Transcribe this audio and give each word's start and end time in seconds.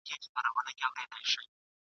چي 0.07 0.13
له 0.15 0.19
خلوته 0.21 0.49
مو 0.55 0.61
د 0.65 0.67
شیخ 0.79 0.91
سیوری 0.97 1.25
شړلی 1.31 1.47
نه 1.51 1.57
دی.. 1.65 1.73